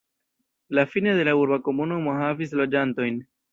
La 0.69 0.87
Fine 0.87 1.13
de 1.19 1.27
la 1.29 1.35
urba 1.43 1.61
komunumo 1.69 2.17
havis 2.25 2.59
loĝantojn. 2.63 3.25